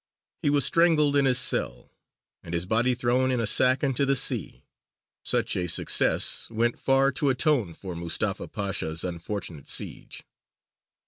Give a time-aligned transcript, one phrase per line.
[0.41, 1.91] He was strangled in his cell,
[2.41, 4.65] and his body thrown in a sack into the sea.
[5.23, 10.23] Such a success went far to atone for Mustafa Pasha's unfortunate siege.